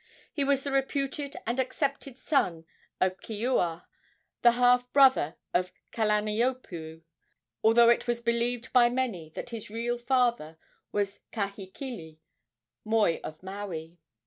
He 0.33 0.43
was 0.43 0.63
the 0.63 0.71
reputed 0.71 1.35
and 1.45 1.59
accepted 1.59 2.17
son 2.17 2.65
of 2.99 3.19
Keoua, 3.19 3.85
the 4.41 4.53
half 4.53 4.91
brother 4.93 5.35
of 5.53 5.71
Kalaniopuu, 5.91 7.03
although 7.63 7.89
it 7.89 8.07
was 8.07 8.19
believed 8.19 8.73
by 8.73 8.89
many 8.89 9.29
that 9.35 9.51
his 9.51 9.69
real 9.69 9.99
father 9.99 10.57
was 10.91 11.19
Kahekili, 11.31 12.17
moi 12.83 13.19
of 13.23 13.43
Maui. 13.43 13.99